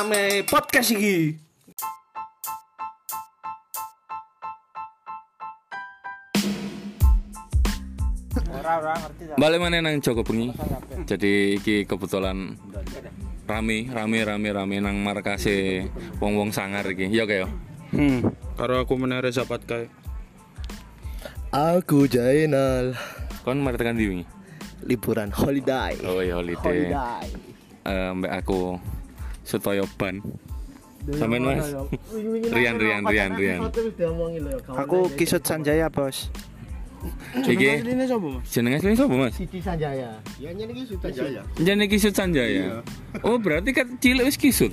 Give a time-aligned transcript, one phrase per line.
[0.00, 1.36] Rame podcast iki.
[9.40, 10.52] Balik mana nang Joko Bengi.
[11.08, 12.54] Jadi iki kebetulan
[13.48, 15.88] rame rame rame rame nang markase
[16.22, 17.10] wong wong sangar iki.
[17.10, 17.50] Ya kayak.
[17.90, 19.90] Hmm, karo aku meneh Reza Patkai.
[21.50, 22.94] Aku Jainal,
[23.42, 24.26] Kon mari tekan di wingi.
[24.86, 25.92] liburan holiday.
[26.06, 26.94] Oh iya holiday.
[27.84, 28.78] Eh mbak aku
[29.50, 30.22] Sutoyo Ban.
[31.10, 31.74] Sampean Mas.
[32.54, 33.60] Rian Rian Rian Rian.
[34.78, 36.30] Aku Kisut Sanjaya, Bos.
[37.32, 38.44] Iki Ini sapa, Mas?
[38.52, 39.32] jenenge asline sapa Mas?
[39.32, 40.20] Siti Sanjaya.
[40.36, 41.00] Ya nyanyi iki.
[41.64, 42.84] Jenenge Kisut Sanjaya.
[43.24, 44.68] Oh berarti kan cilik wis kisut.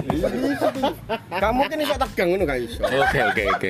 [1.32, 2.84] Kamu kan iso tegang ngono kan iso.
[2.84, 3.70] Oke oke oke.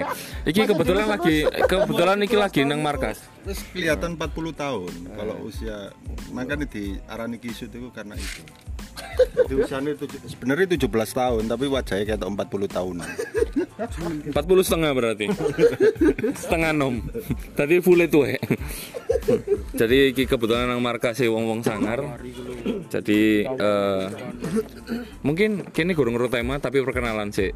[0.49, 3.21] Iki kebetulan lagi kebetulan iki lagi nang markas.
[3.45, 5.93] Terus kelihatan 40 tahun kalau usia
[6.33, 8.41] makanya di arani kisut itu karena itu.
[9.17, 12.95] Jadi usianya tujuh- sebenarnya 17 tahun tapi wajahnya kayak 40 tahun.
[14.33, 14.33] 40
[14.65, 15.25] setengah berarti.
[16.35, 17.01] Setengah nom.
[17.53, 18.37] Tadi full itu ya
[19.75, 21.99] jadi iki kebetulan nang markas wong wong sangar
[22.87, 24.05] jadi eh,
[25.21, 27.51] mungkin kini gurung ngurut tema tapi perkenalan sih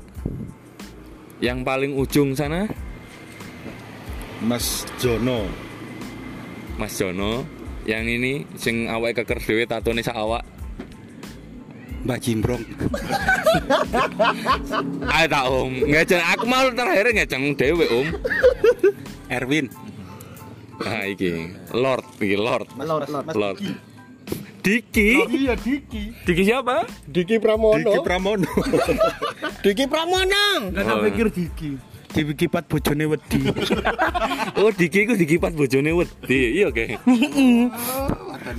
[1.41, 2.69] yang paling ujung sana?
[4.45, 5.49] Mas Jono.
[6.77, 7.41] Mas Jono.
[7.89, 10.45] Yang ini sing awake keker dhewe tatone sak awak
[12.01, 12.63] Mbak Jimbrong.
[15.11, 18.07] ayo tak om ngejeng aku mau terakhir ngejeng dhewe om
[19.29, 19.67] Erwin.
[20.81, 23.27] nah iki Lord iki Lord Lord, Lord.
[23.37, 23.57] Lord
[24.61, 26.13] Diki Iya Diki.
[26.21, 26.85] Diki siapa?
[27.09, 27.81] Diki Pramono.
[27.81, 28.45] Diki Pramono.
[29.65, 30.69] Diki Pramono.
[30.69, 31.81] Lah tak pikir Diki.
[32.13, 33.41] Dikipat bojone wedi.
[34.61, 36.61] Oh Diki ku dikipat bojone wedi.
[36.61, 36.85] Iya oke.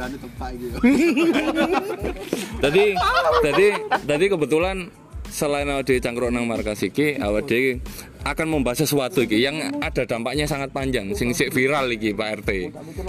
[2.63, 2.95] Tadi
[3.43, 3.67] tadi
[4.07, 4.87] tadi kebetulan
[5.33, 7.81] selain awak dhewe cangkruk nang markas iki, awak dhewe
[8.23, 12.51] akan membahas sesuatu iki yang ada dampaknya sangat panjang sing sik viral iki Pak RT.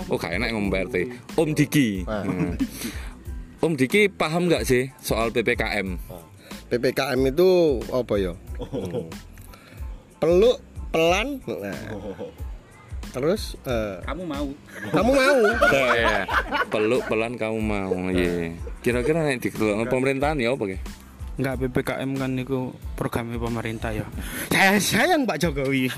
[0.10, 0.96] Oh gak enak ngomong Pak RT.
[1.38, 2.08] Om Diki.
[2.08, 2.56] Nah.
[3.62, 6.00] Om Diki paham nggak sih soal PPKM?
[6.72, 7.50] PPKM itu
[7.94, 8.34] apa ya?
[10.18, 10.58] Peluk,
[10.90, 11.38] pelan.
[11.46, 11.82] Nah.
[13.14, 14.48] Terus eh, Kamu mau?
[14.90, 15.40] kamu mau?
[15.70, 16.26] Iya.
[16.74, 17.94] Peluk pelan kamu mau.
[18.10, 18.58] Iya.
[18.82, 20.82] Kira-kira nek dikelola pemerintahan ya apa?
[21.34, 24.06] Enggak PPKM kan niku programnya pemerintah ya.
[24.50, 25.90] Saya sayang Pak Jokowi.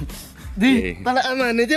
[0.56, 1.76] Di Tanda aman itu.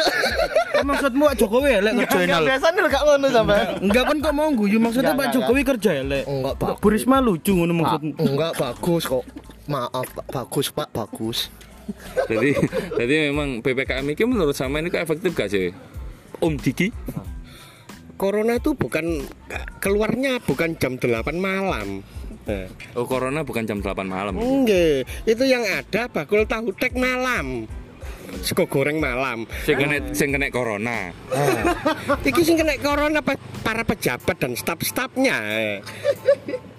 [0.87, 2.43] maksudmu Pak Jokowi elek kerja enal?
[2.47, 3.59] Biasanya gak ngono sampai.
[3.83, 6.23] Enggak kan kok mau guyu maksudnya Pak Jokowi kerja elek.
[6.31, 6.79] Enggak, Pak.
[6.79, 8.15] Bu Risma lucu ngono maksudmu.
[8.23, 9.27] Enggak bagus kok.
[9.67, 10.25] Maaf, Pak.
[10.31, 11.39] bagus Pak, bagus.
[12.29, 12.51] Jadi
[12.97, 15.73] jadi memang PPKM ini menurut sama ini efektif gak sih?
[16.39, 16.89] Om Diki?
[18.19, 19.23] Corona itu bukan
[19.79, 22.03] keluarnya bukan jam 8 malam.
[22.97, 24.35] Oh corona bukan jam 8 malam.
[24.35, 27.69] Enggak, itu yang ada bakul tahu tek malam.
[28.45, 29.49] Sego goreng malam.
[29.65, 31.13] Sing kena sing kena corona.
[32.25, 35.39] Iki sing kena corona pa- para pejabat dan staf-stafnya.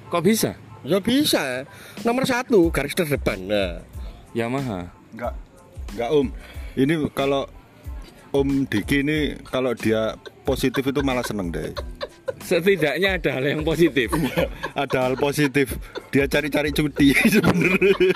[0.10, 0.58] Kok bisa?
[0.86, 1.66] Ya bisa.
[2.06, 3.50] Nomor satu garis terdepan.
[3.50, 3.82] Nah.
[4.38, 4.94] Yamaha.
[5.14, 5.34] Enggak.
[5.96, 6.28] Enggak Om.
[6.78, 7.44] Ini kalau
[8.30, 10.14] Om Diki ini kalau dia
[10.46, 11.74] positif itu malah seneng deh.
[12.46, 14.14] Setidaknya ada hal yang positif.
[14.78, 15.76] Ada hal positif.
[16.14, 18.14] Dia cari-cari cuti sebenarnya.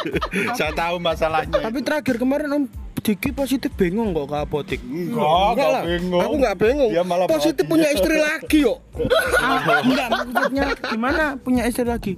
[0.54, 1.60] Saya tahu masalahnya.
[1.60, 2.64] Tapi terakhir kemarin Om
[3.04, 4.80] Diki positif bingung kok ke apotek.
[4.80, 5.84] Enggak lah.
[6.24, 6.92] Aku enggak bingung.
[6.94, 8.80] Dia malah Positif punya istri lagi kok.
[9.44, 12.16] Ah, enggak maksudnya gimana punya istri lagi?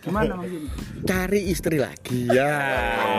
[0.00, 0.70] Gimana maksudnya?
[1.04, 2.24] Cari istri lagi.
[2.24, 2.56] Ya.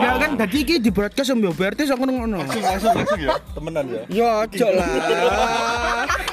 [0.02, 2.42] Ya kan tadi iki di broadcast Om yo berarti sok ngono.
[2.42, 4.90] langsung langsung ya temenan ya Ya ojo lah.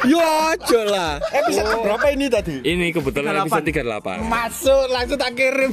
[0.08, 0.24] Ya
[0.56, 1.12] ojo lah.
[1.28, 4.24] episode berapa ini tadi Ini kebetulan episode 38.
[4.24, 5.70] Masuk langsung tak kirim.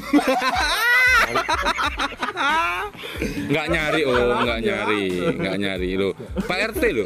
[3.47, 6.09] Enggak nyari oh, enggak nyari, enggak nyari lo.
[6.43, 7.05] Pak RT lo.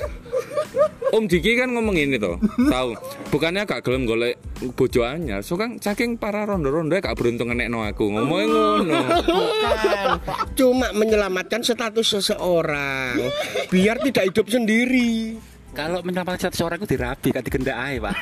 [1.10, 2.38] Om Diki kan ngomong ini toh,
[2.70, 2.94] tahu.
[3.34, 4.38] Bukannya gak gelem golek
[4.78, 8.08] bojo anyar, so kan saking para rondo-rondo gak beruntung ngenekno aku.
[8.08, 8.96] Ngomongnya ngono.
[9.28, 10.08] Bukan.
[10.56, 13.20] Cuma menyelamatkan status seseorang
[13.68, 15.36] biar tidak hidup sendiri.
[15.70, 18.14] Kalau menyelamatkan satu orang itu dirapi, gak digendak ae, Pak.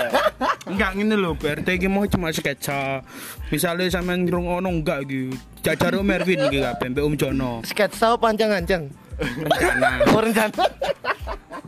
[0.72, 3.04] Enggak ngene lho, PRT iki mau cuma sketsa.
[3.52, 5.30] Misalnya sampean ngrungokno enggak iki.
[5.60, 7.52] Jajar Om Erwin iki kabeh mbek Om Jono.
[7.60, 8.88] sketsa panjang-panjang
[9.18, 9.90] Rencana.
[10.06, 10.62] oh rencana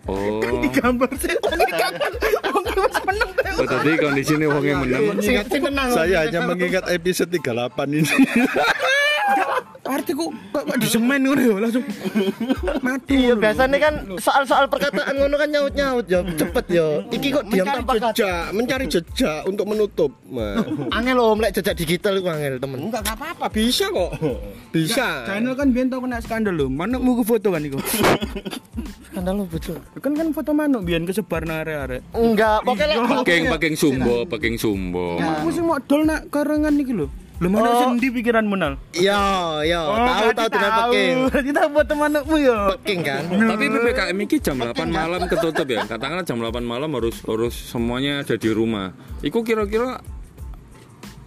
[0.08, 0.40] Oh.
[0.70, 1.34] Gambar sih.
[3.60, 5.20] Oh, tadi kondisi ini wongnya menang.
[5.20, 8.08] sing sing tenang Saya hanya mengingat episode 38 ini.
[9.90, 11.84] Arti kok kok kok disemen ngono ya langsung
[12.84, 13.26] mati.
[13.26, 16.86] Iya biasanya kan soal-soal perkataan ngono kan nyaut-nyaut ya cepet ya.
[17.10, 20.12] Iki kok diam tanpa jejak, mencari jejak untuk menutup.
[20.30, 20.62] Nah.
[20.96, 22.78] angel loh, lek jejak digital itu angel temen.
[22.86, 24.14] Enggak apa-apa, bisa kok.
[24.74, 25.26] Bisa.
[25.26, 26.70] Channel kan biyen tau kena skandal lho.
[26.70, 27.82] Manukmu ku foto kan iku.
[29.10, 29.82] Skandal lo betul.
[29.98, 32.06] Kan kan foto manuk biyen kesebar nang arek-arek.
[32.14, 35.18] Enggak, pokoknya lek Paking paking sumbo, paking sumbo.
[35.18, 37.10] Aku sih mau dol nak karangan iki lho.
[37.40, 37.80] Lho mana Oh.
[37.88, 38.76] sendi pikiranmu nal?
[38.92, 39.16] Yo,
[39.64, 41.16] yo, tahu tahu dengan peking.
[41.48, 42.58] Kita foto manukmu ya.
[42.76, 43.22] Peking kan.
[43.50, 45.80] Tapi PPKM ini jam 8 malam ketutup ya.
[45.82, 48.92] Katakanlah jam 8 malam harus harus semuanya ada di rumah.
[49.20, 50.04] Iku kira-kira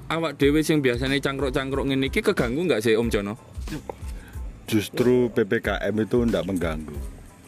[0.05, 3.33] awak dewe sing biasanya cangkruk-cangkruk ngene iki keganggu nggak sih Om Jono?
[4.63, 6.93] Justru PPKM itu enggak mengganggu.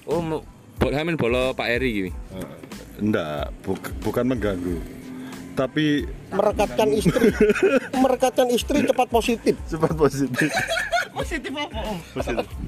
[0.06, 0.42] Oh, mau
[0.82, 2.12] Hamin bolo Pak Eri gini.
[2.34, 2.50] Eh,
[2.96, 4.78] Enggak, buk- bukan mengganggu.
[5.56, 6.04] Tapi
[6.36, 7.32] Merekatkan istri.
[8.04, 9.56] Merekatkan istri cepat positif.
[9.72, 10.52] cepat positif.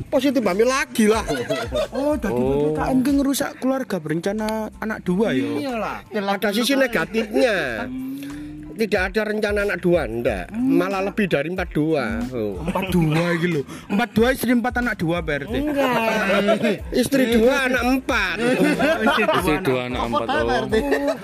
[0.07, 1.23] Positif hamil lagi lah.
[1.91, 5.75] Oh, tadi PPKM ki ngerusak keluarga berencana anak dua ya.
[5.75, 5.97] Iyalah.
[6.07, 7.85] Ada sisi negatifnya.
[8.77, 10.53] Tidak ada rencana anak dua, enggak.
[10.53, 12.21] Malah lebih dari empat dua.
[12.29, 12.61] Oh.
[12.61, 13.61] Empat dua iki lho.
[13.89, 15.49] Empat dua istri empat anak dua PRT.
[15.49, 16.85] Enggak.
[16.93, 18.35] Istri dua, anak empat.
[18.37, 20.61] Isi dua anak empat oh.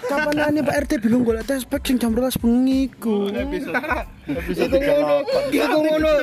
[0.09, 3.29] Kapan ane Pak RT bingung golek tes pack sing jam 12 bengi iku.
[4.49, 5.15] Iku ngono,
[5.53, 6.13] iku ngono.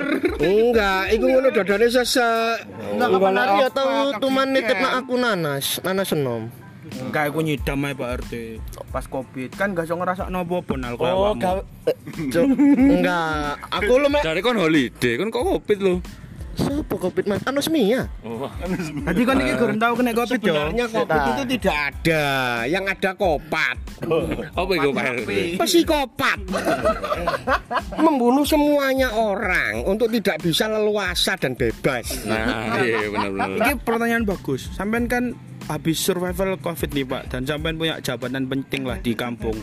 [0.42, 2.66] Enggak, iku ngono dodone sesek.
[2.96, 6.50] Enggak kapan hari ya tahu tuman nitip nak aku nanas, nanas enom.
[6.90, 8.32] Enggak aku nyidam ae Pak RT.
[8.90, 11.62] Pas Covid kan gak iso ngrasakno apa-apa nal koyo Oh, gawe
[12.34, 12.46] Cuk,
[12.76, 13.54] enggak.
[13.70, 16.02] Aku lu mek Dari kon holiday, kon kok kopit lo.
[16.50, 17.40] Sopo covid mas?
[17.46, 18.10] Anosmia.
[19.06, 20.36] Tadi kan iki kurang tau kena Covid.
[20.36, 22.24] Sebenarnya covid itu tidak ada,
[22.66, 23.78] yang ada kopat.
[24.52, 25.04] Apa itu Pak?
[25.56, 26.38] Psikopat.
[27.96, 32.26] Membunuh semuanya orang untuk tidak bisa leluasa dan bebas.
[32.26, 33.48] Nah, iya benar-benar.
[33.56, 34.68] Ini pertanyaan bagus.
[34.74, 35.32] Sampean kan
[35.70, 39.54] habis survival Covid nih Pak dan sampean punya jabatan penting lah di kampung.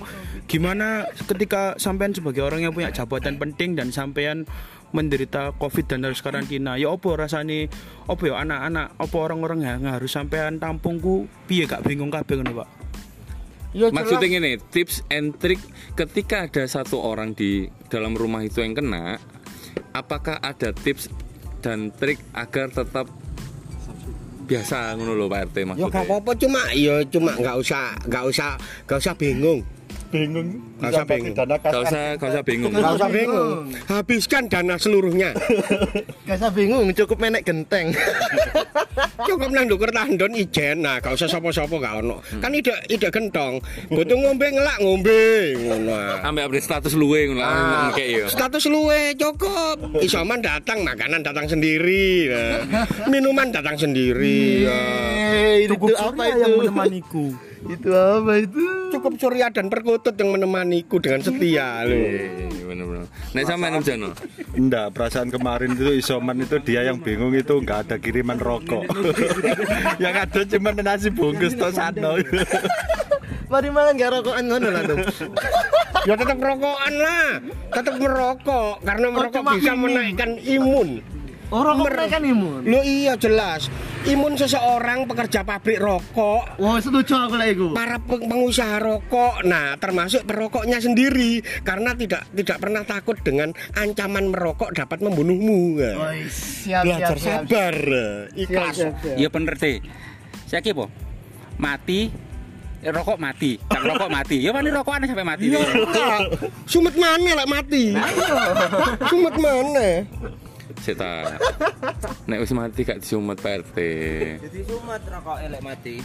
[0.47, 4.47] Gimana ketika sampean sebagai orang yang punya jabatan penting dan sampean
[4.95, 6.79] menderita Covid dan harus karantina?
[6.79, 7.67] Ya apa rasane
[8.07, 12.69] apa ya anak-anak apa orang-orang yang harus sampean tampungku piye gak bingung kabeh ngono Pak?
[13.75, 15.59] Ya, Maksudnya gini, tips and trick
[15.99, 19.19] ketika ada satu orang di dalam rumah itu yang kena,
[19.91, 21.11] apakah ada tips
[21.59, 23.11] dan trik agar tetap
[24.47, 25.91] biasa ngono lho Pak RT Ya maksudnya?
[25.91, 28.51] gak apa-apa cuma ya cuma nggak usah nggak usah
[28.87, 29.59] nggak usah bingung.
[30.07, 30.47] Bingung.
[30.79, 31.35] Gak usah bingung.
[31.35, 32.71] Gak usah, gak usah bingung.
[32.71, 33.49] Gak usah bingung.
[33.91, 35.35] Habiskan dana seluruhnya.
[36.27, 37.91] Gak usah bingung, cukup menek genteng.
[39.27, 40.79] cukup nang ndukur tandon ijen.
[40.85, 42.23] Nah, gak usah sapa-sapa gak ono.
[42.39, 43.59] Kan ide ide gentong.
[43.91, 45.21] Butuh ngombe ngelak ngombe
[45.59, 45.91] ngono.
[46.23, 48.25] Ambek update status luwe ngono Ah, kayak yo.
[48.31, 49.75] status luwe cukup.
[50.05, 52.31] Isoman datang, makanan datang sendiri.
[52.31, 54.63] Nah, minuman datang sendiri.
[54.63, 54.81] Ya.
[55.67, 57.25] Cukup apa itu yang menemaniku?
[57.67, 58.63] Itu apa itu?
[58.95, 61.95] Cukup Surya dan Perkutut yang menemaniku dengan setia loh.
[61.95, 63.07] Iya, bener-bener.
[63.35, 64.09] Nek sampean Jono.
[64.55, 68.87] Enggak, perasaan kemarin itu isoman itu dia yang bingung itu enggak ada kiriman rokok.
[70.03, 72.15] yang ada cuma nasi bungkus tos sano.
[73.51, 74.97] Mari makan gak rokokan ngono lah tuh.
[76.03, 77.27] ya tetap rokokan lah.
[77.71, 80.99] Tetap merokok karena merokok bisa menaikkan imun.
[81.47, 82.61] Oh, rokok menaikkan imun.
[82.61, 83.71] Lo iya jelas.
[84.03, 87.71] Imun seseorang pekerja pabrik rokok, Wah, setuju aku lah iku.
[87.71, 94.27] para peng- pengusaha rokok, nah termasuk perokoknya sendiri karena tidak tidak pernah takut dengan ancaman
[94.27, 95.59] merokok dapat membunuhmu.
[95.77, 95.95] Nah.
[95.97, 97.41] Oh, siap, Belajar siap, siap.
[97.47, 97.75] sabar,
[98.33, 98.75] ikhlas.
[99.15, 99.79] Iya bener teh.
[100.45, 100.91] Saiki po.
[101.57, 102.11] Mati
[102.77, 104.37] eh, rokok mati, cang rokok mati.
[104.37, 105.45] Ya paling rokokan sampai mati.
[105.47, 106.19] Iya, enggak.
[106.63, 107.83] Sumet mana lek mati?
[109.05, 109.87] Sumet mana?
[110.81, 111.37] Seta.
[112.29, 113.77] Nek wis mati gak disumet Pak RT.
[114.43, 115.95] Jadi sumat rokok elek mati.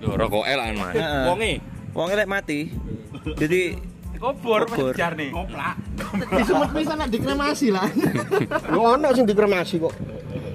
[0.00, 0.94] Lho rokok elan Mas.
[1.28, 1.52] Wonge,
[1.94, 2.60] wong elek mati.
[3.36, 3.62] Jadi
[4.18, 4.64] Kubur.
[4.70, 5.30] menjar nih.
[6.40, 7.88] Disebut bisa nak dikremasi lah.
[8.72, 9.94] Lo ono sing dikremasi kok.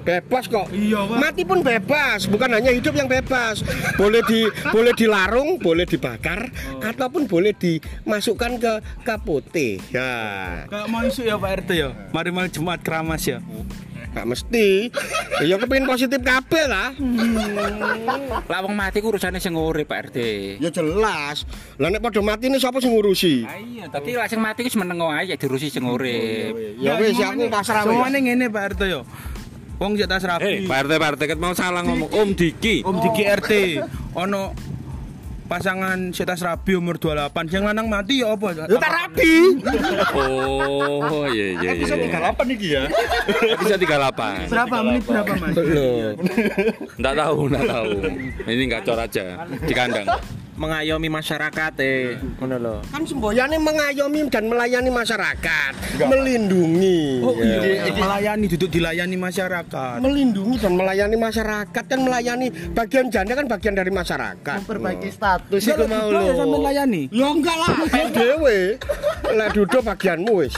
[0.00, 0.66] Bebas kok.
[0.72, 1.18] Iya, Pak.
[1.20, 3.60] Mati pun bebas, bukan hanya hidup yang bebas.
[4.00, 6.48] Boleh di boleh dilarung, boleh dibakar
[6.80, 8.74] ataupun boleh dimasukkan ke
[9.22, 9.78] putih.
[9.92, 10.12] Ya.
[10.66, 11.88] Kayak mau isu ya Pak RT ya.
[12.10, 13.38] Mari malam Jumat keramas ya.
[14.10, 14.90] Gak mesti.
[15.46, 16.90] Ya kepengin positif kabeh lah.
[18.50, 20.18] Lah wong mati ku urusane sing urip Pak RT.
[20.58, 21.46] Ya jelas.
[21.78, 23.46] Lah nek padha mati ini sapa sing ngurusi?
[23.46, 26.82] Iya, dadi lah sing mati ku wis menengo ae ya diurusi sing urip.
[26.82, 27.94] Ya wis aku pasrah wis.
[27.94, 29.06] Semuanya ngene Pak RT yo.
[29.80, 30.54] Wong jek tas Eh, rapi.
[30.68, 32.84] Pak RT, Pak RT ket mau salah ngomong Om Diki.
[32.84, 33.52] Om Diki RT
[34.12, 34.52] ono
[35.50, 38.54] pasangan setas rabi umur 28 yang lanang mati ya apa?
[38.54, 39.32] Ya tak rapi.
[40.14, 41.96] Oh, iya iya iya.
[41.96, 42.20] iya.
[42.28, 42.82] Apa nih ya?
[43.58, 44.46] Bisa 38.
[44.46, 45.54] Berapa menit berapa Mas?
[45.58, 46.12] Loh.
[47.00, 47.90] Enggak tahu, enggak tahu.
[48.46, 50.06] Ini gacor aja di kandang.
[50.60, 52.20] Mengayomi masyarakat eh.
[52.36, 52.74] Ngono lho.
[52.84, 55.72] Kan semboyane mengayomi dan melayani masyarakat,
[56.04, 57.24] melindungi.
[57.24, 57.64] Oh Ya.
[57.80, 59.96] iya, melayani duduk dilayani masyarakat.
[59.98, 64.56] melindungi dan melayani masyarakat kan melayani bagian janda kan bagian dari masyarakat.
[64.60, 66.60] Memperbaiki status Enggak iku mau mau ya sampe lho.
[66.60, 67.02] layani.
[67.08, 67.72] Ya enggak lah,
[68.12, 68.58] dewe.
[69.32, 70.52] Lah duduk bagianmu wis.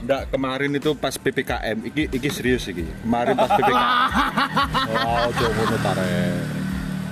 [0.00, 2.86] Nggak, kemarin itu pas PPKM, iki iki serius iki.
[3.02, 3.82] Kemarin pas PPKM.
[4.94, 6.61] Oh, coba ngono tarik.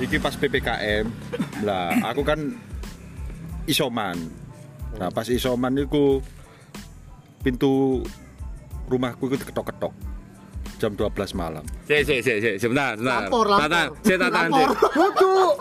[0.00, 1.04] Iki pas PPKM.
[1.62, 2.56] Lah, aku kan
[3.68, 4.16] isoman.
[4.96, 6.24] Nah, pas isoman itu
[7.44, 8.02] pintu
[8.90, 9.92] rumahku itu ketok-ketok
[10.80, 11.60] jam 12 malam.
[11.84, 13.28] Sik, sik, sik, sik, sebentar, sebentar.
[13.28, 13.60] Lapor, lapor.
[13.68, 14.16] Tata, sik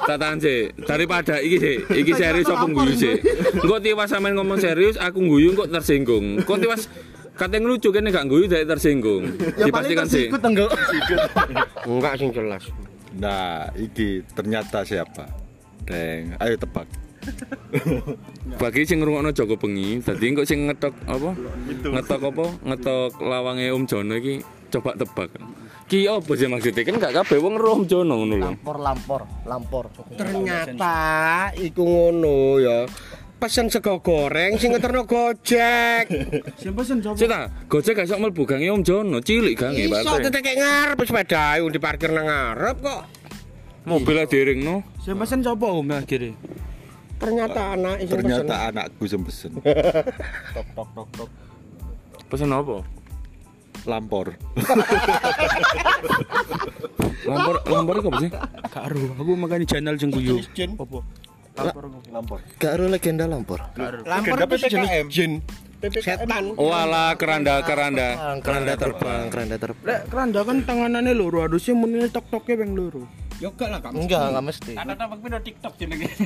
[0.07, 0.65] tatan sik.
[0.87, 3.19] Daripada iki sik, iki serius apa guyu sik.
[3.59, 6.39] Engko tiwas sampean ngomong serius, aku guyu kok tersinggung.
[6.47, 6.87] Kok tiwas
[7.35, 9.27] katanya lucu kene gak guyu dari tersinggung.
[9.59, 10.31] Ya paling sik.
[10.31, 10.71] tersikut enggak.
[11.83, 12.63] Enggak sing jelas.
[13.19, 15.27] Nah, iki ternyata siapa?
[15.83, 16.87] Deng, ayo tebak.
[18.61, 21.35] Bagi sing ngrungokno Joko Bengi, dadi engko sing ngetok apa?
[21.83, 22.45] Ngetok apa?
[22.63, 24.39] Ngetok lawange Om Jono iki
[24.71, 25.35] coba tebak.
[25.89, 26.87] Ki apa sih maksudnya?
[26.87, 28.49] Kan gak kabeh wong Om Jono ngono lho.
[28.55, 29.85] Lampor, lampor, lampor.
[30.15, 30.95] Ternyata
[31.59, 32.87] iku ngono ya.
[33.39, 36.11] Pesen sego goreng sing ngeterno Gojek.
[36.59, 37.15] Sing pesen coba.
[37.15, 40.27] Sik ta, Gojek gak iso mlebu gange Om Jono, cilik gange Iso Pak.
[40.27, 43.01] tetek kayak ngarep sepeda ae diparkir nang ngarep kok.
[43.87, 44.83] Mobilnya diringno.
[44.99, 46.35] Sing pesen coba Om akhirnya.
[47.15, 48.19] Ternyata anak sing pesen.
[48.27, 49.51] Ternyata anakku yang pesen.
[49.55, 51.29] tok tok tok tok.
[52.27, 52.83] Pesen apa?
[53.87, 54.35] Lampor.
[57.23, 58.31] Lampor lampor apa sih?
[58.67, 60.43] Karo, aku makanya channel sing guyu.
[60.51, 60.75] Jin.
[60.75, 60.99] Apa?
[62.09, 62.39] Lampor.
[62.57, 63.59] Gak ada legenda lampor.
[64.05, 65.33] Lampor itu sejenis jin.
[65.79, 66.59] Setan.
[66.59, 68.39] Oh ala keranda keranda.
[68.43, 69.85] Keranda terbang, keranda terbang.
[69.87, 73.07] Lek keranda kan tanganane loro, harusnya muni tok-toke ping loro.
[73.39, 74.03] Yo gak lah kamu.
[74.03, 74.71] Enggak, enggak mesti.
[74.75, 76.09] Ada apa video TikTok jenenge.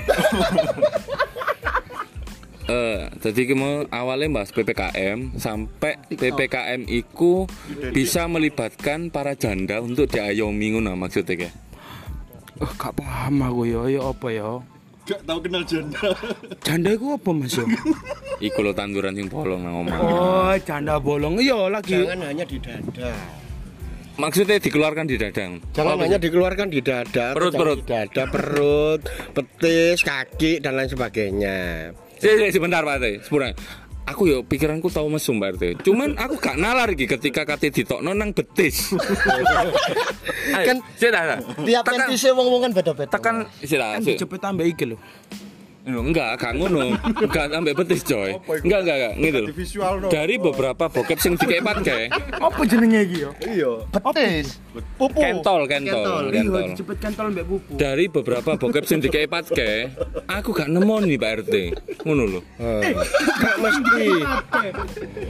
[2.63, 7.43] Eh, jadi kita awalnya bahas PPKM sampai PPKM iku
[7.91, 11.55] bisa melibatkan para janda untuk diayomi ngono maksudnya kayak.
[12.63, 14.63] Eh, gak paham aku ya, ya apa ya?
[15.03, 16.15] Gak tahu kenal janda.
[16.63, 17.67] Janda iku apa Mas yo?
[18.48, 20.00] Iku lo tanduran sing bolong nang omah.
[20.00, 21.39] Oh, janda bolong.
[21.43, 21.95] Iya lagi.
[21.95, 23.12] Jangan hanya di dada.
[24.13, 25.57] Maksudnya dikeluarkan di dadang.
[25.74, 26.29] Jangan hanya sih?
[26.29, 27.77] dikeluarkan di dada, Perut, perut.
[27.81, 29.01] di dada, perut,
[29.33, 31.57] petis, kaki dan lain sebagainya.
[32.22, 33.50] Sik, sebentar Pak Teh, sepura.
[34.03, 35.79] Aku yo pikiranku tahu mesum RT.
[35.88, 38.91] Cuman aku gak nalar iki ketika kate ditokno nang betis.
[40.67, 41.39] kan sik ta.
[41.39, 43.10] Tiap Tekan- pentisnya wong-wong kan beda-beda.
[43.10, 43.95] tekan sik ta.
[43.95, 44.98] Kan dijepit tambah iki lho.
[45.83, 46.95] Enggak, gak ngono.
[46.95, 48.31] Enggak sampai betis, coy.
[48.63, 49.41] Enggak, enggak, enggak, gitu.
[49.43, 50.07] Di visual no.
[50.07, 52.07] Dari beberapa bokep sing dikepat kae,
[52.39, 53.31] Apa jenenge iki yo?
[53.43, 53.71] Iya.
[53.91, 54.63] Betis.
[54.95, 55.19] Pupu.
[55.19, 56.65] kentol, kentol, Iya, kentol.
[56.71, 57.71] dijepit kentol mbek pupu.
[57.75, 59.91] Dari beberapa bokep sing dikepat kae,
[60.25, 61.53] aku gak nemu nih Pak RT.
[62.07, 62.41] Ngono lho.
[63.37, 64.07] Gak mesti.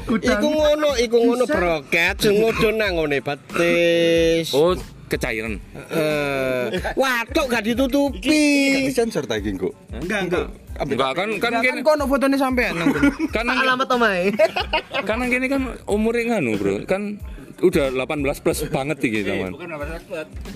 [0.05, 4.53] Iku ngono, iku ngono broket sing mudhun nang ngene betis.
[4.53, 4.77] Oh,
[5.13, 5.61] kecairan.
[5.93, 6.65] Eh,
[6.97, 8.41] waduh gak ditutupi.
[8.89, 9.73] Iki sensor ta iki kok.
[9.93, 10.45] Enggak, enggak.
[10.73, 12.73] Enggak kan kan Kan kene kono fotone sampean
[13.35, 14.33] kan Alamat omae.
[15.07, 16.73] kan nang kene kan umurnya nganu, Bro.
[16.89, 17.21] Kan
[17.61, 19.53] udah 18 plus banget iki zaman.
[19.53, 19.85] Bukan apa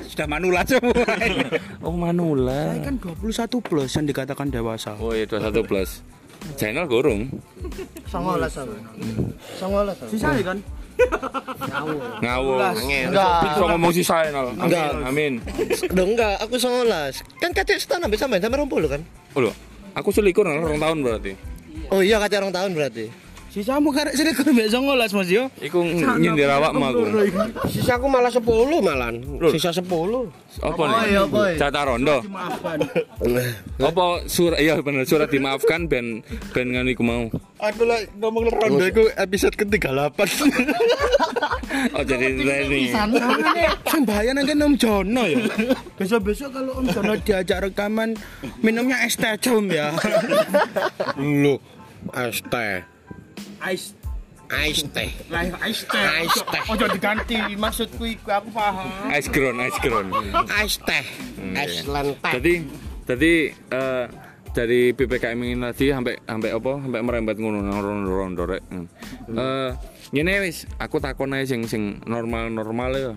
[0.09, 1.05] sudah manulat semua.
[1.85, 2.75] Oh, manula.
[2.75, 4.97] Saya kan 21 plus yang dikatakan dewasa.
[4.97, 6.01] Oh, iya 21 plus.
[6.59, 7.31] Channel gorong.
[8.09, 8.75] Songolas sama.
[9.55, 9.95] Songolas.
[10.11, 10.59] Sisa kan?
[12.23, 12.57] Ngawur.
[12.81, 13.39] Enggak.
[13.45, 14.89] Bisa ngomong sih saya Enggak.
[15.05, 15.43] Amin.
[15.93, 17.21] Duh, enggak, aku songolas.
[17.37, 19.01] Kan kacek setahun sampai sampai sampai rompul kan?
[19.37, 19.53] Oh.
[19.97, 21.33] Aku selikur rong tahun berarti.
[21.89, 23.26] Oh iya kacek orang tahun berarti.
[23.47, 25.47] Sisamu karek sini kan mbek 19 Mas yo.
[25.63, 25.79] Iku
[26.19, 26.99] nyindir awakmu aku.
[27.71, 28.43] Sisa aku malah 10
[28.83, 29.13] malan.
[29.55, 29.87] Sisa 10.
[30.61, 30.99] Apa Oh, nih?
[31.09, 31.51] iya, boy.
[31.55, 32.17] Jatah rondo.
[32.27, 32.77] Maafkan.
[33.87, 37.23] Apa surat iya bener surat dimaafkan ben ben ngono iku mau.
[37.63, 40.17] Aku lah ngomong rondo iku episode ke-38.
[41.93, 42.89] Oh jadi ini.
[42.89, 43.13] Nang
[44.49, 45.37] kene Om Jono ya.
[45.99, 48.17] Besok-besok kalau Om Jono diajak rekaman
[48.65, 49.35] minumnya es teh
[49.69, 49.93] ya.
[51.43, 51.59] Lu
[52.17, 52.96] es teh.
[53.73, 53.97] Ice
[54.47, 55.11] Ais teh.
[55.27, 55.99] Lah ais teh.
[56.23, 56.61] Ais teh.
[56.71, 58.87] Ojo diganti maksudku iku aku paham.
[59.11, 60.09] Ice ground, ice ground.
[60.47, 61.03] Ais teh.
[61.51, 62.31] Ais lan teh.
[62.39, 62.53] Jadi
[63.03, 64.05] jadi eh,
[64.55, 66.71] dari PPKM ini tadi sampai sampai apa?
[66.79, 68.63] Sampai merembet ngono nang rondo-rondo rek.
[68.71, 68.87] Hmm.
[69.35, 69.71] Eh,
[70.15, 73.13] ngene wis, aku takon ae sing sing normal-normal ya.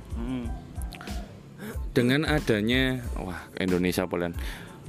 [1.94, 4.34] Dengan adanya wah Indonesia polen.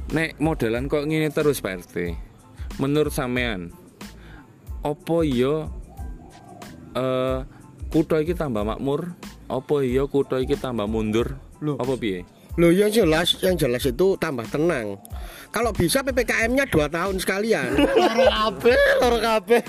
[0.10, 2.17] Nek modelan kok ngene terus Pak RT.
[2.81, 3.70] Menurut sampean
[4.82, 5.70] opo iya
[6.98, 7.38] eh
[7.92, 9.14] kutha iki tambah makmur?
[9.52, 11.36] Apa iya kutha iki tambah mundur?
[11.62, 12.26] Apa piye?
[12.60, 15.00] Loh yang jelas, yang jelas itu tambah tenang.
[15.56, 17.76] Kalau bisa PPKM-nya dua tahun sekalian.
[17.80, 19.62] Loro kabeh, loro kabeh.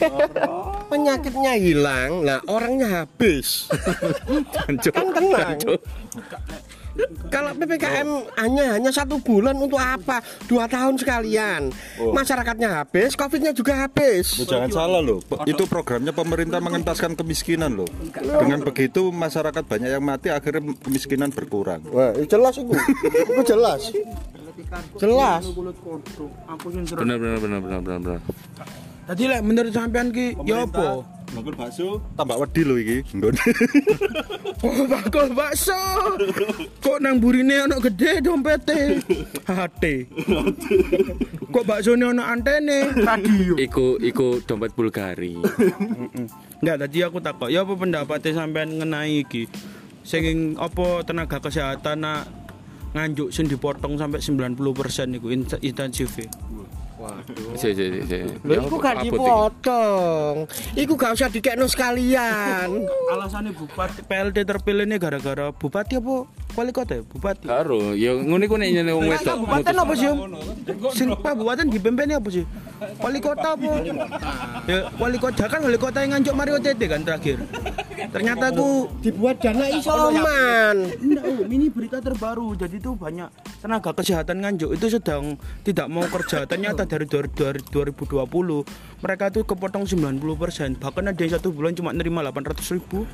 [0.90, 3.70] Penyakitnya hilang, nah orangnya habis.
[4.90, 5.58] Kan tenang.
[7.28, 10.20] Kalau PPKM hanya hanya satu bulan untuk apa?
[10.44, 11.72] Dua tahun sekalian.
[12.12, 14.36] Masyarakatnya habis, COVID-nya juga habis.
[14.36, 17.88] Loh, jangan salah loh, Pe- itu programnya pemerintah mengentaskan kemiskinan loh.
[18.12, 21.80] Dengan begitu masyarakat banyak yang mati, akhirnya kemiskinan berkurang.
[21.88, 22.72] Wah, jelas itu.
[23.24, 23.88] Itu jelas.
[25.00, 25.42] Jelas.
[26.92, 27.98] Bener bener bener bener bener.
[28.20, 28.20] bener.
[29.02, 31.02] Tadi lek menurut sampean ki ya apa?
[31.32, 32.98] Bakul bakso tambah wedi loh iki.
[34.62, 35.74] Oh, bakul bakso.
[36.78, 39.02] Kok nang burine ono gede dompete?
[39.48, 39.84] HT.
[41.50, 42.94] Kok baksone ono antene?
[42.94, 43.58] Radio.
[43.58, 45.34] Iku iku dompet Bulgari.
[46.62, 47.50] Enggak, tadi aku takut.
[47.50, 49.50] Ya apa pendapatnya sampean ngenai iki?
[50.06, 52.30] Sing apa tenaga kesehatan nak
[52.94, 56.22] nganjuk sing dipotong sampai 90% iku int- intensif.
[57.58, 58.00] Si si si.
[58.06, 58.18] si.
[58.46, 60.46] Lho, iku gak dipotong.
[60.74, 62.68] Iku gak usah dikekno sekalian.
[63.12, 67.02] Alasannya bupati PLT terpilih ini gara-gara bupati apa wali kota ya?
[67.04, 67.46] Bupati.
[67.48, 69.36] Karo, ya ngene ku nek nyene wong wedok.
[69.36, 70.08] Kabupaten apa sih?
[70.96, 72.44] Sing kabupaten dipimpinnya apa sih?
[72.98, 73.70] Wali kota apa?
[74.64, 77.38] Ya, wali kota kan wali kota yang nganjuk Mario Tete kan terakhir.
[78.10, 80.76] Ternyata aku Dibuat dana isoman.
[80.98, 82.54] Enggak, Om, ini berita terbaru.
[82.54, 86.44] Jadi itu banyak tenaga kesehatan nganjuk itu sedang tidak mau kerja.
[86.44, 88.62] Ternyata dari dua- dua- 2020
[89.00, 90.78] mereka tuh kepotong 90%.
[90.78, 93.06] Bahkan ada yang satu bulan cuma nerima 800 ribu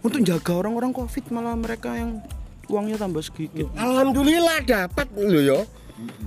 [0.00, 2.22] untuk jaga orang-orang covid malah mereka yang
[2.66, 3.70] uangnya tambah sedikit.
[3.74, 5.60] Alhamdulillah dapat lho ya.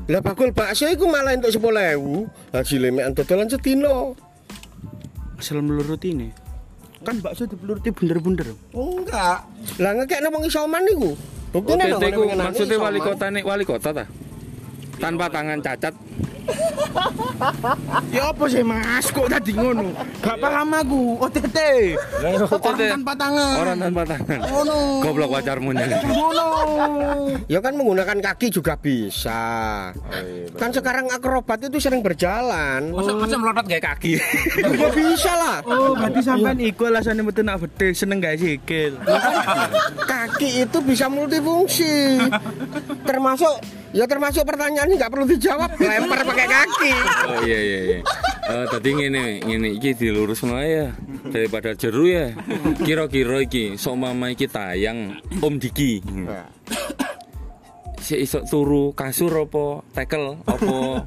[0.09, 1.65] Lah bakul bakso iku malah entuk 10.000.
[2.55, 4.17] Haji lemekan dodolan sedino.
[5.39, 6.49] Asal melurut ini
[6.99, 8.47] kan bakso dipeluruti bener-bener.
[8.75, 9.47] Enggak.
[9.79, 11.15] Lah ngekekno wong isoman niku.
[11.49, 14.05] Buktine OTT ku maksudnya wali kota nih wali kota ta?
[14.99, 15.95] Tanpa tangan cacat.
[18.15, 19.07] Ya apa sih mas?
[19.09, 19.95] Kok tadi ngono?
[20.19, 21.01] Gak paham aku.
[21.23, 21.57] OTT.
[22.19, 23.55] Orang tanpa tangan.
[23.63, 24.39] Orang tanpa tangan.
[24.51, 24.77] Oh no.
[25.03, 25.87] Goblok pacarmu nih.
[26.03, 26.47] Ngono.
[27.47, 29.39] Ya kan menggunakan kaki juga bisa.
[30.59, 32.91] Kan sekarang akrobat itu sering berjalan.
[32.91, 34.13] Masa masa melorot kayak kaki.
[34.79, 35.57] Ya bisa lah.
[35.67, 38.95] Oh, berarti sampean iku alasannya metu nak bedhe seneng gak sikil.
[40.07, 42.19] Kaki itu bisa multifungsi.
[43.09, 43.59] Termasuk
[43.91, 46.93] ya termasuk pertanyaan ini nggak perlu dijawab, lempar pakai kaki.
[47.29, 47.99] Oh iya iya iya.
[48.49, 50.87] Eh tadi ngene ngene iki dilurusno ae ya
[51.29, 52.33] daripada jeru ya.
[52.81, 56.01] Kira-kira iki sok mama iki tayang Om Diki.
[57.99, 61.05] Si iso turu kasur apa tekel apa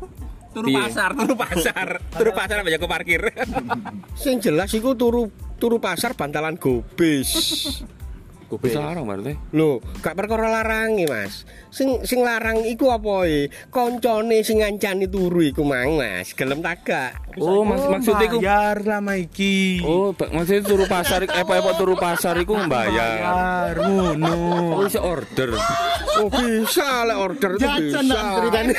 [0.52, 0.84] Turu Piye?
[0.84, 3.24] pasar, turu pasar, turu pasar apa jago parkir.
[4.12, 7.32] Sing jelas iku turu turu pasar bantalan gobis.
[8.60, 9.34] Bisa larang berarti.
[9.56, 11.46] Lho, gak perkara larangi, Mas.
[11.72, 13.48] Sing sing larang iku apa e?
[13.72, 16.36] Koncone sing ngancani turu iku mang, Mas.
[16.36, 17.12] Gelem tak gak?
[17.40, 19.80] Oh, mak maksudnya iku bayar lama iki.
[19.80, 23.72] Oh, maksudnya turu pasar apa-apa turu pasar iku mbayar.
[23.72, 24.34] Bayar ngono.
[24.76, 25.56] Oh, iso order.
[26.20, 28.20] Oh, bisa lek order itu bisa.
[28.36, 28.74] ceritanya.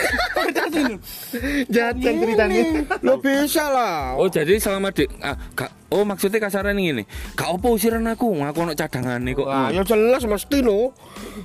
[1.73, 2.61] Jajan ceritanya.
[3.01, 4.13] Lo bisa lah.
[4.21, 7.05] Oh, jadi selama di ah, gak, Oh, maksudnya kasaran ini.
[7.37, 9.45] Gak apa usiran aku, ngaku ono cadangane kok.
[9.45, 10.89] Wah, ya jelas mesti no.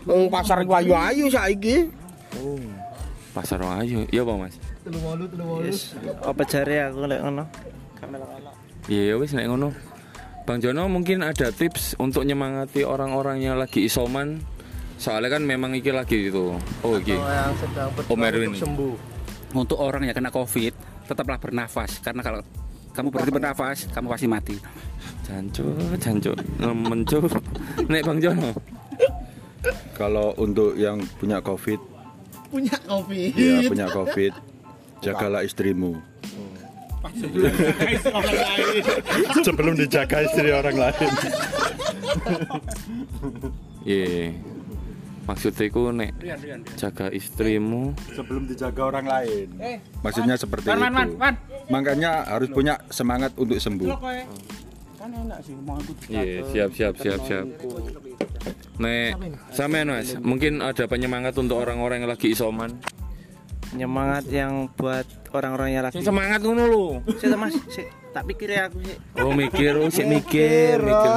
[0.09, 1.93] Wong pasar iku ayu-ayu saiki.
[3.37, 4.09] Pasar ayo.
[4.09, 4.57] Iya, Pak Mas.
[6.25, 7.45] Apa jare aku lek ngono?
[8.89, 9.69] Iya ya wis nek ngono.
[10.49, 14.41] Bang Jono mungkin ada tips untuk nyemangati orang-orang yang lagi isoman.
[14.97, 16.57] Soalnya kan memang iki lagi itu.
[16.57, 17.13] Oh iki.
[17.13, 18.57] Yang sedang Erwin.
[18.57, 18.97] sembuh.
[19.53, 20.73] Untuk orang yang kena covid,
[21.05, 22.41] tetaplah bernafas karena kalau
[22.93, 24.57] kamu berhenti bernafas, kamu pasti mati.
[25.25, 27.29] Jancuk, jancuk, nemen cuk.
[27.87, 28.51] Nek Bang Jono.
[29.93, 31.79] Kalau untuk yang punya covid,
[32.49, 33.29] Punya kopi.
[33.37, 34.33] ya punya covid,
[35.05, 36.01] jagalah istrimu.
[39.45, 41.11] Sebelum dijaga istri orang lain.
[43.85, 44.33] Iya.
[45.29, 46.11] Maksudnya iku nek
[46.75, 47.93] jaga istrimu.
[48.17, 49.47] Sebelum dijaga orang lain.
[50.01, 51.17] Maksudnya seperti Man, man, man, itu.
[51.21, 51.35] man.
[51.69, 53.93] Makanya harus punya semangat untuk sembuh.
[55.09, 55.81] enak sih mau
[56.13, 57.47] Iya, siap siap siap siap.
[58.77, 59.17] Nek
[59.57, 62.77] sampean Mas, mungkin ada penyemangat untuk orang-orang yang lagi isoman.
[63.73, 66.87] Nyemangat yang buat orang-orang yang lagi semangat ngono lho.
[67.21, 68.97] Sik Mas, sik tak pikir ya aku sih.
[69.21, 71.13] Oh mikir, oh sik mikir, mikir.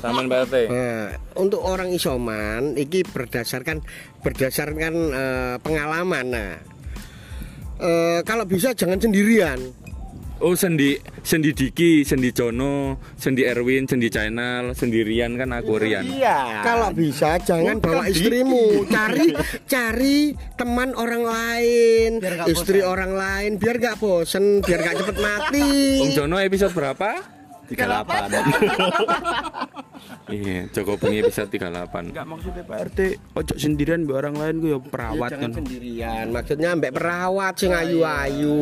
[0.00, 0.54] Taman PRT.
[0.68, 3.84] Nah, untuk orang isoman iki berdasarkan
[4.24, 6.26] berdasarkan eh, pengalaman.
[6.28, 6.50] Nah,
[7.80, 9.58] eh, kalau bisa jangan sendirian.
[10.36, 16.04] Oh sendi sendi Diki, sendi Jono, sendi Erwin, sendi Channel, sendirian kan aku Rian.
[16.04, 16.60] Iya.
[16.60, 18.84] Kalau bisa jangan bawa istrimu.
[18.84, 19.32] Cari
[19.72, 22.10] cari teman orang lain,
[22.52, 26.04] istri orang lain biar gak bosen, biar gak cepet mati.
[26.04, 27.35] Om Jono episode berapa?
[27.68, 27.76] 38
[30.26, 32.10] Iya, Joko Bengi episode 38.
[32.10, 32.98] Enggak maksudnya Pak RT
[33.30, 35.52] ojo sendirian mbek orang lain ku ya perawat Jangan kan.
[35.62, 36.24] sendirian.
[36.34, 38.58] Maksudnya mbek perawat sing ayu-ayu.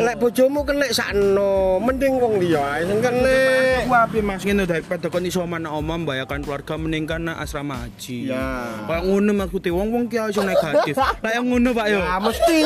[0.00, 3.88] Lek bojomu kenek sakno, mending wong liya ae sing kenek.
[3.88, 8.28] Aku api mas ngene daripada kon iso mana omah membayarkan keluarga mending kan asrama haji.
[8.28, 8.68] Ya.
[8.84, 10.94] Kayak ngono maksudnya wong-wong ki iso negatif.
[11.24, 12.00] Lah yang ngono Pak yo.
[12.04, 12.56] Ya mesti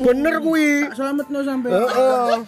[0.00, 0.88] bener kuwi.
[0.96, 1.68] Selamat no sampai.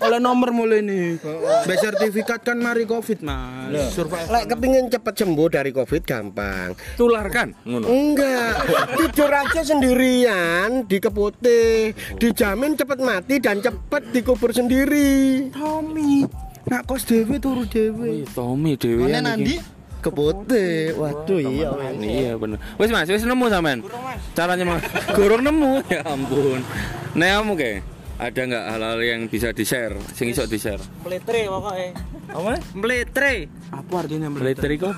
[0.01, 1.21] Oleh nomor mulai nih.
[1.69, 3.95] Mbak sertifikat kan mari Covid Mas.
[3.95, 4.27] Survive.
[4.33, 6.75] Lek kepingin cepet sembuh dari Covid gampang.
[6.99, 7.87] Tularkan ngono.
[7.87, 8.67] Enggak,
[8.99, 15.53] tidur aja sendirian di keputih, dijamin cepet mati dan cepet dikubur sendiri.
[15.55, 16.27] Tommy.
[16.65, 18.25] Nak kos dewe turu dewe.
[18.33, 19.13] Tommy Dewi.
[19.13, 19.61] Nandi
[20.01, 20.97] keputih.
[20.97, 21.69] Waduh iya.
[22.01, 22.57] Iya bener.
[22.81, 23.85] Wes Mas, wes nemu sampean.
[24.33, 24.83] Caranya Mas.
[25.13, 25.85] Gorong nemu.
[25.93, 26.65] Ya ampun.
[27.13, 27.94] Nek kamu ke?
[28.15, 29.99] Ada nggak hal-hal yang bisa di-share?
[30.15, 30.79] Sing iso di-share.
[31.03, 31.89] Meletre pokoknya.
[32.31, 32.53] Apa?
[32.73, 33.35] Meletre.
[33.69, 34.73] Apa artinya meletre?
[34.79, 34.95] Kok?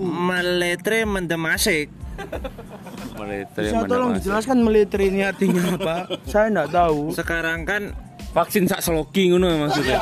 [0.00, 1.88] Meletre mendem asik.
[3.14, 5.96] Meletre Bisa tolong dijelaskan meletre ini artinya apa?
[6.24, 7.10] Saya enggak tahu.
[7.10, 7.82] Sekarang kan
[8.28, 9.98] Vaksin sak seloki ngono maksudnya.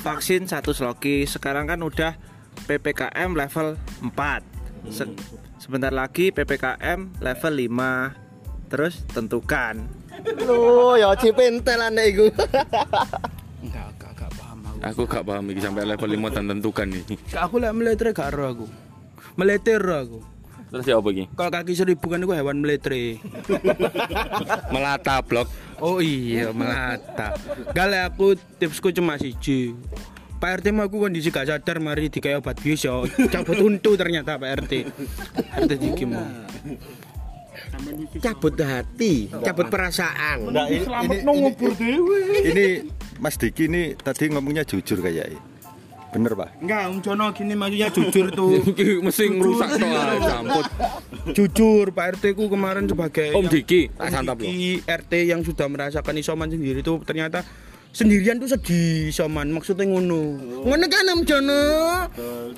[0.00, 2.16] vaksin satu sloki sekarang kan udah
[2.64, 5.12] PPKM level 4 Se-
[5.60, 9.84] sebentar lagi PPKM level 5 terus tentukan
[10.44, 12.26] Loh, ya cipentel ane iku.
[13.64, 14.78] Enggak, enggak, enggak paham aku.
[14.84, 17.02] Aku gak paham iki sampai level 5 dan tentukan nih.
[17.40, 18.66] Aku lek meletre gak ero aku.
[19.34, 20.20] Meleter aku.
[20.74, 21.24] Terus ya apa iki?
[21.38, 23.22] Kalau kaki seribu kan itu hewan meletre.
[24.74, 25.46] Melata blok.
[25.78, 27.38] Oh iya, melata.
[27.70, 29.74] Gale aku tipsku cuma siji.
[30.42, 33.00] Pak RT mah aku kondisi gak sadar mari dikai obat bius ya
[33.32, 34.72] cabut untu ternyata Pak RT.
[35.62, 36.20] RT diki mau.
[38.20, 40.50] Cabut hati, cabut perasaan.
[40.50, 42.66] Nah, ini, ini, ini, ini
[43.22, 45.38] Mas Diki ini tadi ngomongnya jujur kayaknya
[46.14, 48.62] bener pak Enggak, Om Jono gini maksudnya jujur tuh.
[48.70, 50.64] Iki mesti ngerusak to ah, campur.
[51.34, 54.46] jujur Pak RT ku kemarin sebagai Om yang- Diki, Om santap lo.
[54.46, 57.42] Diki RT yang sudah merasakan isoman sendiri tuh ternyata
[57.90, 61.60] sendirian tuh sedih isoman maksudnya ngono ngono kan Om Jono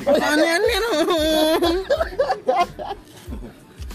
[0.05, 1.77] aneh-aneh Om.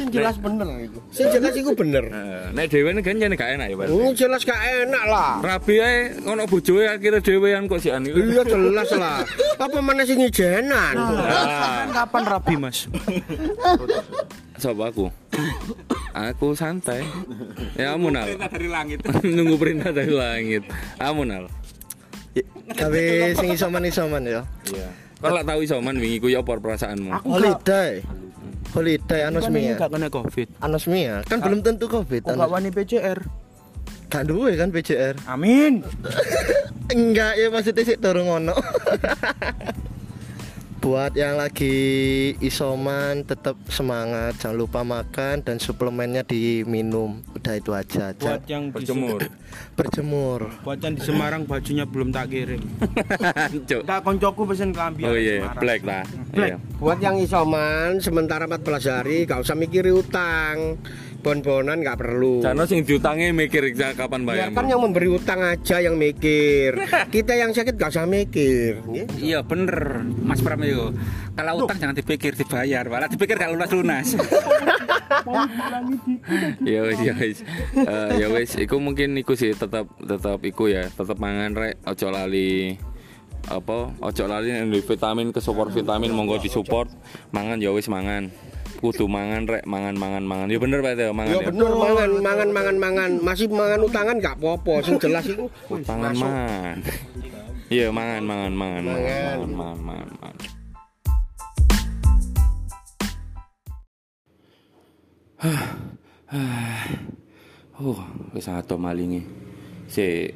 [0.01, 0.99] Sing jelas bener itu.
[1.13, 2.09] Sing jelas iku bener.
[2.09, 3.85] Eh, Nek dhewe kan jane gak enak ya, Pak.
[3.85, 5.37] Hmm, jelas gak enak lah.
[5.45, 8.17] Rabi ae ngono bojoe akhirnya dhewean kok sian iku.
[8.17, 9.21] Iya jelas lah.
[9.61, 10.97] Apa mana sing ijenan?
[10.97, 12.89] Ah, kapan rabi Mas
[14.57, 15.05] Sopo aku?
[16.17, 17.05] Aku santai.
[17.77, 18.41] Ya amun al.
[18.41, 19.05] dari langit.
[19.37, 20.65] Nunggu perintah dari langit.
[20.97, 21.45] Amun al.
[22.73, 24.41] Tapi sing isoman-isoman ya.
[25.21, 27.21] Kau lak tahu isoman wingi ku ya apa perasaanmu?
[27.21, 28.01] Holiday.
[28.71, 29.75] Holiday kan anosmia.
[29.75, 32.23] gak kena covid Anosmia kan belum tentu Covid.
[32.23, 33.19] kok gak wani PCR
[34.11, 35.15] Gak duwe kan PCR.
[35.23, 35.83] amin
[36.91, 38.51] Enggak ya maksudnya sih dorong ono.
[40.81, 41.77] Buat yang lagi
[42.41, 47.21] isoman tetap semangat, jangan lupa makan dan suplemennya diminum.
[47.37, 48.09] Udah itu aja.
[48.17, 49.21] buat yang di Berjemur.
[49.77, 50.39] berjemur.
[50.65, 52.61] buat yang di Semarang bajunya belum tak kirim
[53.89, 56.01] tak koncoku pesen kelambi Oh iya, black lah.
[56.33, 56.57] Iya.
[56.81, 60.81] Buat yang isoman sementara 14 hari gak usah mikiri utang.
[61.21, 62.41] Bon-bonan gak perlu.
[62.41, 64.49] Jano sing diutangi mikir kapan bayar.
[64.49, 66.81] Biarkan yang memberi utang aja yang mikir.
[67.13, 68.81] Kita yang sakit gak usah mikir.
[68.81, 69.05] nggih.
[69.21, 70.93] Iya bener Mas Pram itu
[71.37, 74.17] Kalau utang jangan dipikir dibayar Malah dipikir gak lunas-lunas
[76.65, 77.37] ya wis ya wis
[77.75, 82.07] Eh, ya wis iku mungkin iku sih tetap tetap iku ya tetap mangan rek ojo
[82.09, 82.75] lali
[83.49, 86.87] apa ojo lali vitamin ke support vitamin monggo disupport
[87.31, 88.29] mangan ya wis mangan
[88.81, 89.63] kudu mangan rek.
[89.69, 90.47] Mangan mangan mangan.
[90.49, 91.47] Ya bener Pak Teo mangan Ya ya.
[91.53, 93.11] bener mangan mangan mangan mangan.
[93.21, 94.73] Masih mangan utangan gak apa-apa.
[94.81, 96.77] Sing jelas itu utangan mangan.
[97.71, 99.79] Iya mangan mangan mangan mangan mangan.
[99.85, 100.35] mangan, mangan.
[107.81, 107.97] Oh,
[108.35, 109.23] wis ato malinge.
[109.89, 110.29] Si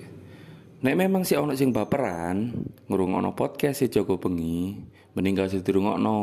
[0.86, 2.54] Nek memang si ono sing baperan
[2.86, 4.78] ngrungokno podcast si Joko Bengi,
[5.18, 6.18] mending gak usah dirungokno.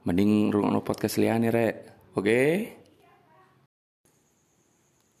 [0.00, 1.74] Mending ngrungokno podcast liyane rek.
[2.16, 2.40] Oke?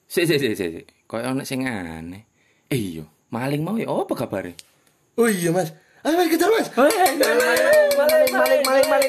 [0.08, 0.84] Sik sik sik sik.
[1.04, 2.24] Kayak ono sing aneh.
[2.72, 4.56] Eh iya, maling mau ya apa kabare?
[5.20, 5.70] Oh iya mas.
[6.00, 6.72] Ayo mas kejar mas.
[6.72, 9.08] Maling maling maling maling maling.